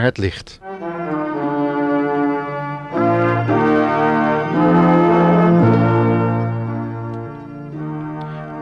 [0.00, 0.58] het licht.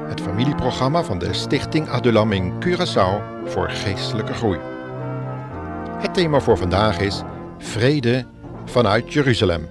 [0.09, 4.59] Het familieprogramma van de Stichting Adulam in Curaçao voor geestelijke groei.
[5.99, 7.23] Het thema voor vandaag is
[7.59, 8.27] Vrede
[8.65, 9.69] vanuit Jeruzalem.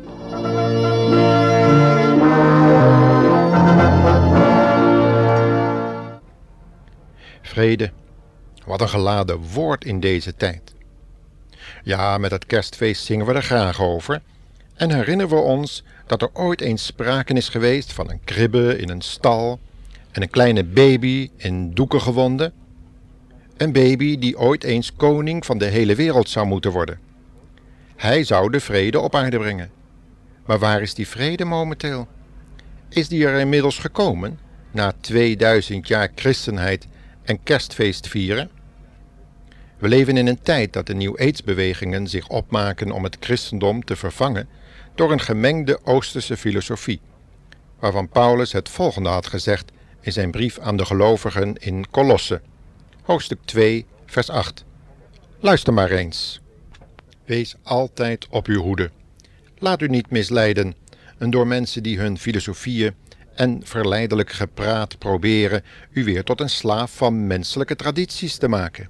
[7.42, 7.92] Vrede,
[8.66, 10.75] wat een geladen woord in deze tijd.
[11.86, 14.22] Ja, met het kerstfeest zingen we er graag over
[14.76, 18.90] en herinneren we ons dat er ooit eens sprake is geweest van een kribbe in
[18.90, 19.60] een stal
[20.12, 22.54] en een kleine baby in doeken gewonden.
[23.58, 27.00] Een baby die ooit eens koning van de hele wereld zou moeten worden.
[27.96, 29.72] Hij zou de vrede op aarde brengen.
[30.46, 32.08] Maar waar is die vrede momenteel?
[32.90, 34.40] Is die er inmiddels gekomen,
[34.72, 36.88] na 2000 jaar christenheid
[37.24, 38.50] en kerstfeest vieren?
[39.78, 43.96] We leven in een tijd dat de New Age-bewegingen zich opmaken om het christendom te
[43.96, 44.48] vervangen
[44.96, 47.02] door een gemengde Oosterse filosofie,
[47.80, 52.42] waarvan Paulus het volgende had gezegd in zijn brief aan de gelovigen in Kolosse,
[53.02, 54.66] hoofdstuk 2, vers 8.
[55.40, 56.42] Luister maar eens.
[57.26, 58.92] Wees altijd op uw hoede.
[59.58, 60.76] Laat u niet misleiden
[61.18, 62.94] en door mensen die hun filosofieën
[63.36, 68.90] en verleidelijk gepraat proberen u weer tot een slaaf van menselijke tradities te maken.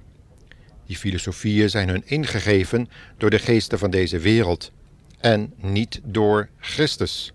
[0.86, 4.72] Die filosofieën zijn hun ingegeven door de geesten van deze wereld
[5.20, 7.32] en niet door Christus.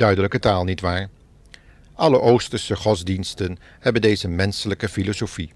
[0.00, 1.08] Duidelijke taal, nietwaar?
[1.94, 5.52] Alle Oosterse godsdiensten hebben deze menselijke filosofie.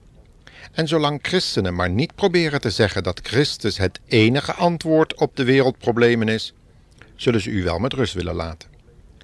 [0.73, 5.45] En zolang christenen maar niet proberen te zeggen dat Christus het enige antwoord op de
[5.45, 6.55] wereldproblemen is,
[7.17, 8.69] zullen ze u wel met rust willen laten.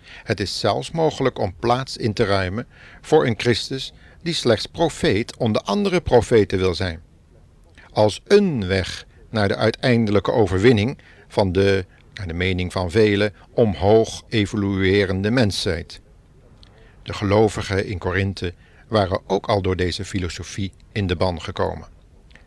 [0.02, 2.66] Het is zelfs mogelijk om plaats in te ruimen
[3.00, 3.92] voor een Christus
[4.22, 7.02] die slechts profeet onder andere profeten wil zijn.
[7.92, 10.98] Als een weg naar de uiteindelijke overwinning
[11.28, 11.84] van de
[12.20, 16.00] naar de mening van velen, omhoog evoluerende mensheid.
[17.02, 18.54] De gelovigen in Korinthe
[18.88, 21.88] waren ook al door deze filosofie in de ban gekomen,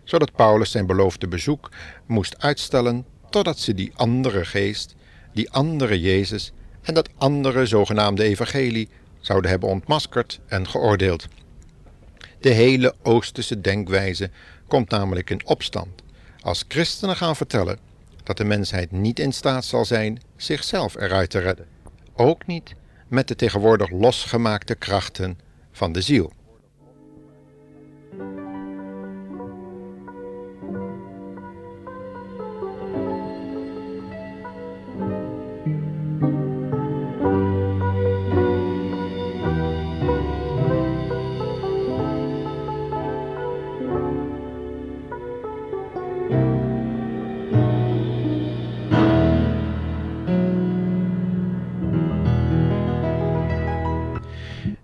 [0.03, 1.71] zodat Paulus zijn beloofde bezoek
[2.05, 4.95] moest uitstellen totdat ze die andere geest,
[5.31, 6.51] die andere Jezus
[6.81, 8.89] en dat andere zogenaamde evangelie
[9.19, 11.27] zouden hebben ontmaskerd en geoordeeld.
[12.39, 14.29] De hele Oosterse denkwijze
[14.67, 16.01] komt namelijk in opstand
[16.41, 17.92] als christenen gaan vertellen
[18.23, 21.67] dat de mensheid niet in staat zal zijn zichzelf eruit te redden.
[22.15, 22.75] Ook niet
[23.07, 25.39] met de tegenwoordig losgemaakte krachten
[25.71, 26.31] van de ziel.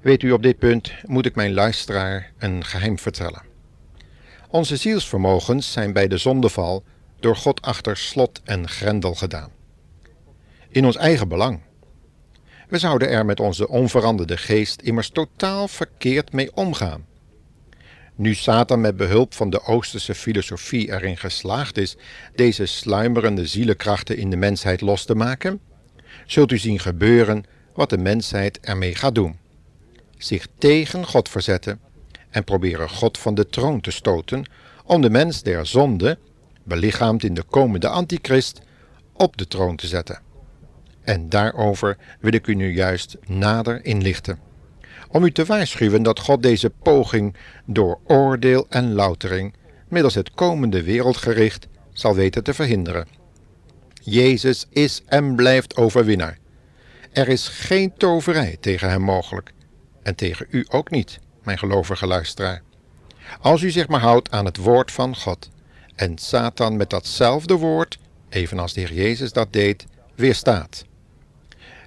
[0.01, 3.41] Weet u, op dit punt moet ik mijn luisteraar een geheim vertellen.
[4.49, 6.83] Onze zielsvermogens zijn bij de zondeval
[7.19, 9.51] door God achter slot en grendel gedaan.
[10.69, 11.61] In ons eigen belang.
[12.67, 17.05] We zouden er met onze onveranderde geest immers totaal verkeerd mee omgaan.
[18.15, 21.97] Nu Satan met behulp van de Oosterse filosofie erin geslaagd is
[22.35, 25.61] deze sluimerende zielenkrachten in de mensheid los te maken,
[26.25, 27.43] zult u zien gebeuren
[27.73, 29.37] wat de mensheid ermee gaat doen
[30.19, 31.79] zich tegen God verzetten
[32.29, 34.45] en proberen God van de troon te stoten
[34.85, 36.17] om de mens der zonde,
[36.63, 38.61] belichaamd in de komende antichrist,
[39.13, 40.21] op de troon te zetten.
[41.01, 44.39] En daarover wil ik u nu juist nader inlichten,
[45.07, 47.35] om u te waarschuwen dat God deze poging
[47.65, 49.53] door oordeel en loutering
[49.87, 53.07] middels het komende wereldgericht zal weten te verhinderen.
[54.03, 56.37] Jezus is en blijft overwinnaar.
[57.11, 59.53] Er is geen toverij tegen hem mogelijk.
[60.09, 62.61] En tegen u ook niet, mijn gelovige luisteraar.
[63.41, 65.49] Als u zich maar houdt aan het woord van God
[65.95, 69.85] en Satan met datzelfde woord, evenals de Heer Jezus dat deed,
[70.15, 70.85] weerstaat.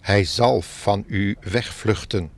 [0.01, 2.31] Hij zal van u wegvluchten,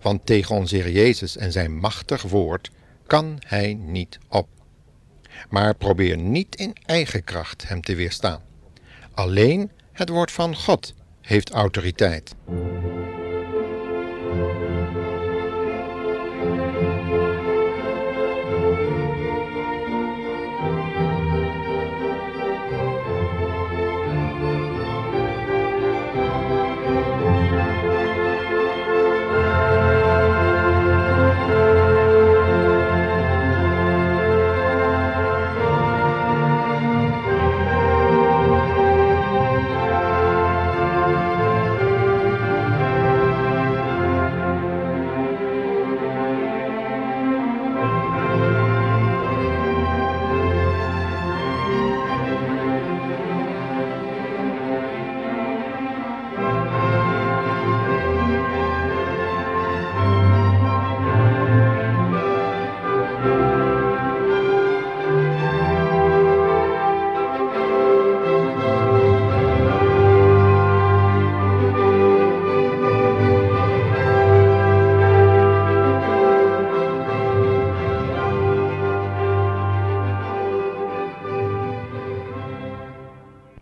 [0.00, 2.70] want tegen onze Heer Jezus en zijn machtig woord
[3.06, 4.48] kan hij niet op.
[5.48, 8.40] Maar probeer niet in eigen kracht hem te weerstaan.
[9.14, 12.34] Alleen het woord van God heeft autoriteit.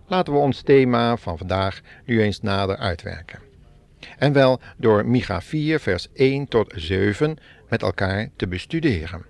[0.06, 3.38] Laten we ons thema van vandaag nu eens nader uitwerken.
[4.18, 7.36] En wel door Micha 4, vers 1 tot 7
[7.68, 9.24] met elkaar te bestuderen.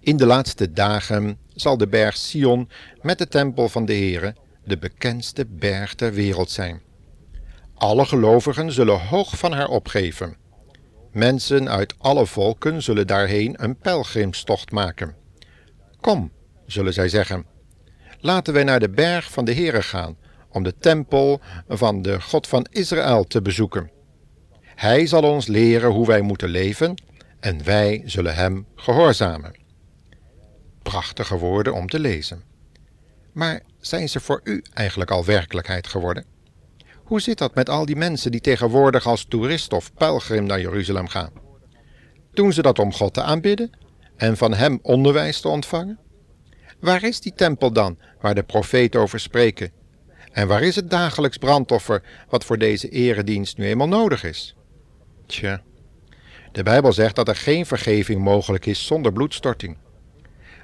[0.00, 2.68] In de laatste dagen zal de berg Sion
[3.02, 4.34] met de tempel van de Heere
[4.64, 6.80] de bekendste berg ter wereld zijn.
[7.74, 10.36] Alle gelovigen zullen hoog van haar opgeven.
[11.12, 15.14] Mensen uit alle volken zullen daarheen een pelgrimstocht maken.
[16.00, 16.30] Kom,
[16.66, 17.46] zullen zij zeggen,
[18.18, 20.16] laten wij naar de berg van de Heere gaan,
[20.48, 23.90] om de tempel van de God van Israël te bezoeken.
[24.62, 26.94] Hij zal ons leren hoe wij moeten leven
[27.40, 29.54] en wij zullen hem gehoorzamen.
[30.82, 32.42] Prachtige woorden om te lezen.
[33.32, 36.24] Maar zijn ze voor u eigenlijk al werkelijkheid geworden?
[37.04, 41.08] Hoe zit dat met al die mensen die tegenwoordig als toerist of pelgrim naar Jeruzalem
[41.08, 41.30] gaan?
[42.32, 43.70] Doen ze dat om God te aanbidden
[44.16, 45.98] en van Hem onderwijs te ontvangen?
[46.80, 49.72] Waar is die tempel dan, waar de profeten over spreken?
[50.32, 54.56] En waar is het dagelijks brandoffer, wat voor deze eredienst nu eenmaal nodig is?
[55.26, 55.62] Tja,
[56.52, 59.76] de Bijbel zegt dat er geen vergeving mogelijk is zonder bloedstorting.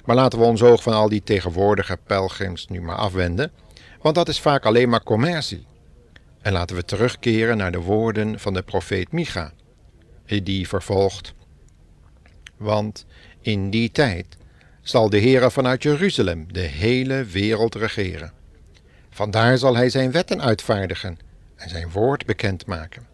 [0.04, 3.52] Maar laten we ons oog van al die tegenwoordige pelgrims nu maar afwenden,
[4.00, 5.66] want dat is vaak alleen maar commercie.
[6.40, 9.52] En laten we terugkeren naar de woorden van de profeet Micha,
[10.26, 11.34] die vervolgt.
[12.56, 13.06] Want
[13.40, 14.36] in die tijd
[14.84, 18.32] zal de Heere vanuit Jeruzalem de hele wereld regeren.
[19.10, 21.18] Vandaar zal hij zijn wetten uitvaardigen
[21.56, 23.06] en zijn woord bekendmaken.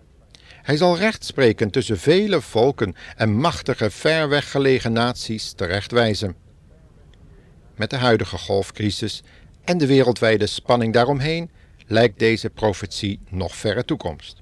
[0.62, 6.34] Hij zal recht spreken tussen vele volken en machtige, ver weggelegen naties terechtwijzen.
[7.76, 9.22] Met de huidige golfcrisis
[9.64, 11.50] en de wereldwijde spanning daaromheen
[11.86, 14.36] lijkt deze profetie nog verre toekomst.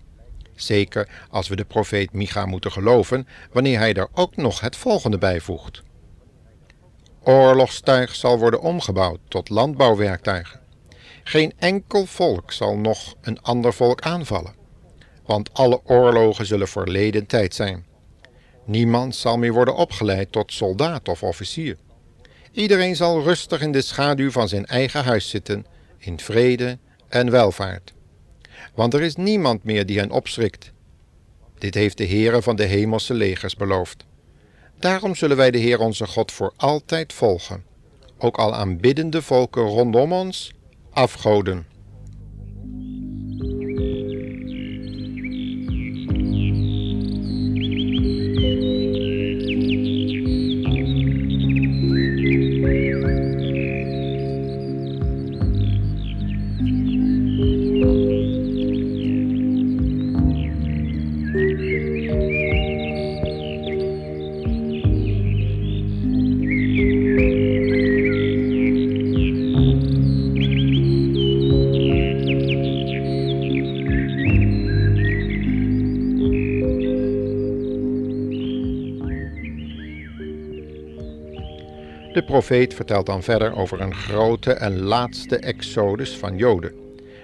[0.54, 5.18] Zeker als we de profeet Micha moeten geloven, wanneer hij er ook nog het volgende
[5.18, 5.82] bijvoegt
[7.28, 10.60] oorlogstuig zal worden omgebouwd tot landbouwwerktuigen.
[11.24, 14.54] Geen enkel volk zal nog een ander volk aanvallen,
[15.26, 17.86] want alle oorlogen zullen verleden tijd zijn.
[18.64, 21.76] Niemand zal meer worden opgeleid tot soldaat of officier.
[22.52, 25.66] Iedereen zal rustig in de schaduw van zijn eigen huis zitten,
[25.98, 27.92] in vrede en welvaart.
[28.74, 30.72] Want er is niemand meer die hen opschrikt.
[31.58, 34.06] Dit heeft de Heere van de hemelse legers beloofd.
[34.78, 37.64] Daarom zullen wij de Heer onze God voor altijd volgen,
[38.18, 40.52] ook al aanbiddende volken rondom ons
[40.90, 41.66] afgoden.
[82.18, 86.74] De profeet vertelt dan verder over een grote en laatste exodus van Joden,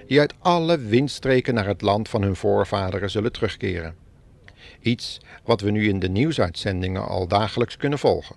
[0.07, 3.95] die uit alle windstreken naar het land van hun voorvaderen zullen terugkeren.
[4.81, 8.37] Iets wat we nu in de nieuwsuitzendingen al dagelijks kunnen volgen.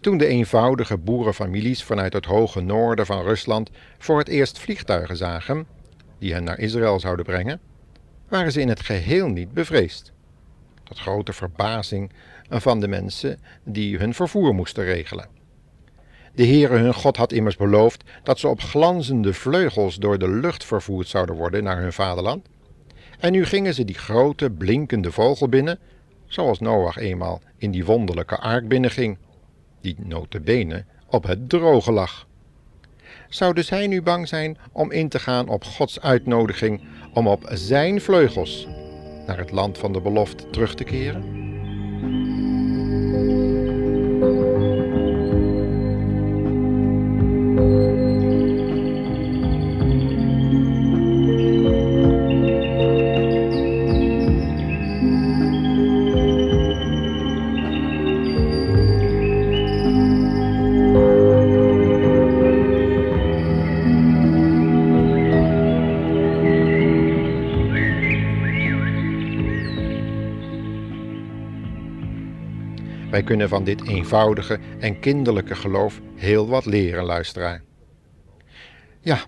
[0.00, 5.66] Toen de eenvoudige boerenfamilies vanuit het hoge noorden van Rusland voor het eerst vliegtuigen zagen,
[6.18, 7.60] die hen naar Israël zouden brengen,
[8.28, 10.12] waren ze in het geheel niet bevreesd.
[10.82, 12.12] Tot grote verbazing
[12.48, 15.35] van de mensen die hun vervoer moesten regelen.
[16.36, 20.64] De Heere hun God had immers beloofd dat ze op glanzende vleugels door de lucht
[20.64, 22.46] vervoerd zouden worden naar hun vaderland.
[23.18, 25.78] En nu gingen ze die grote blinkende vogel binnen,
[26.26, 29.18] zoals Noach eenmaal in die wonderlijke ark binnenging,
[29.80, 32.26] die notabene op het droge lag.
[33.28, 36.80] Zouden zij nu bang zijn om in te gaan op Gods uitnodiging
[37.12, 38.66] om op zijn vleugels
[39.26, 41.55] naar het land van de belofte terug te keren?
[73.26, 77.62] Kunnen van dit eenvoudige en kinderlijke geloof heel wat leren, luisteraar.
[79.00, 79.18] Ja,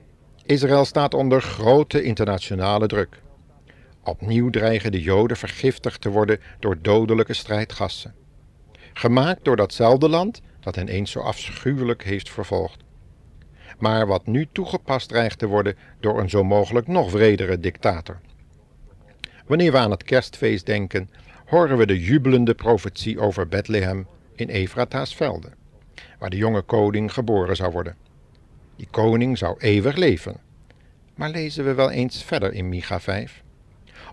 [0.44, 3.22] Israël staat onder grote internationale druk.
[4.04, 8.14] Opnieuw dreigen de Joden vergiftigd te worden door dodelijke strijdgassen.
[8.92, 12.84] Gemaakt door datzelfde land dat hen eens zo afschuwelijk heeft vervolgd.
[13.78, 18.20] Maar wat nu toegepast dreigt te worden door een zo mogelijk nog wredere dictator.
[19.46, 21.10] Wanneer we aan het kerstfeest denken,
[21.48, 25.54] horen we de jubelende profetie over Bethlehem in Efrata's velden,
[26.18, 27.96] waar de jonge koning geboren zou worden.
[28.76, 30.40] Die koning zou eeuwig leven.
[31.14, 33.42] Maar lezen we wel eens verder in Micha 5?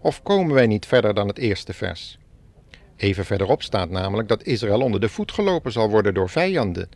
[0.01, 2.17] Of komen wij niet verder dan het eerste vers?
[2.95, 6.89] Even verderop staat namelijk dat Israël onder de voet gelopen zal worden door vijanden,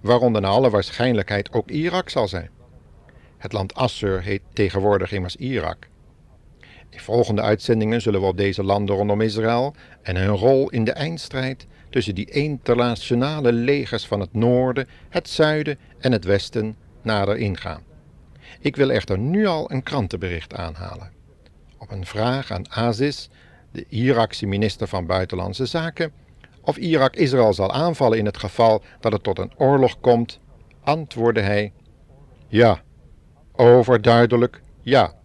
[0.00, 2.50] waaronder naar alle waarschijnlijkheid ook Irak zal zijn.
[3.38, 5.88] Het land Assur heet tegenwoordig immers Irak.
[6.94, 10.92] In volgende uitzendingen zullen we op deze landen rondom Israël en hun rol in de
[10.92, 17.82] eindstrijd tussen die internationale legers van het noorden, het zuiden en het westen nader ingaan.
[18.60, 21.12] Ik wil echter nu al een krantenbericht aanhalen.
[21.78, 23.28] Op een vraag aan Aziz,
[23.70, 26.12] de Irakse minister van Buitenlandse Zaken,
[26.60, 30.40] of Irak Israël zal aanvallen in het geval dat het tot een oorlog komt,
[30.80, 31.72] antwoordde hij:
[32.48, 32.82] Ja,
[33.52, 35.22] overduidelijk ja.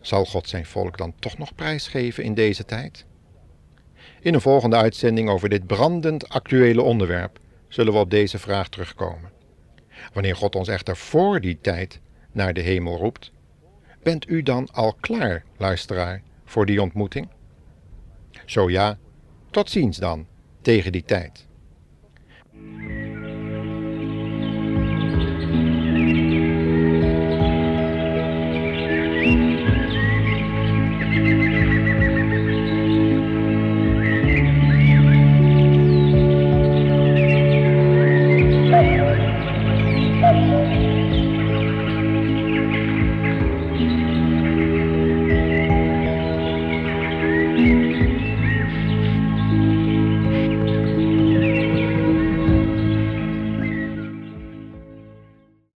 [0.00, 3.06] Zal God zijn volk dan toch nog prijsgeven in deze tijd?
[4.20, 7.38] In een volgende uitzending over dit brandend actuele onderwerp
[7.68, 9.30] zullen we op deze vraag terugkomen.
[10.12, 12.00] Wanneer God ons echter voor die tijd
[12.32, 13.32] naar de hemel roept,
[14.02, 17.28] bent u dan al klaar, luisteraar, voor die ontmoeting?
[18.44, 18.98] Zo ja,
[19.50, 20.26] tot ziens dan,
[20.60, 21.46] tegen die tijd.